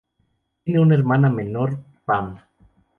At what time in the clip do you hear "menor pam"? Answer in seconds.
1.29-2.39